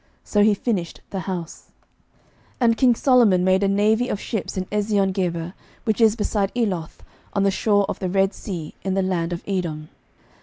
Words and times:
So 0.23 0.41
he 0.41 0.55
finished 0.55 1.01
the 1.11 1.19
house. 1.29 1.65
11:009:026 2.53 2.53
And 2.61 2.77
king 2.77 2.95
Solomon 2.95 3.43
made 3.43 3.61
a 3.61 3.67
navy 3.67 4.07
of 4.09 4.19
ships 4.19 4.57
in 4.57 4.65
Eziongeber, 4.71 5.53
which 5.83 6.01
is 6.01 6.15
beside 6.15 6.51
Eloth, 6.55 7.03
on 7.33 7.43
the 7.43 7.51
shore 7.51 7.85
of 7.87 7.99
the 7.99 8.09
Red 8.09 8.33
sea, 8.33 8.73
in 8.83 8.95
the 8.95 9.03
land 9.03 9.31
of 9.31 9.43
Edom. 9.45 9.89